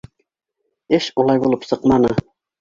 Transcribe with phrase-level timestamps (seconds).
[0.99, 2.11] Эш улай булып сыҡманы.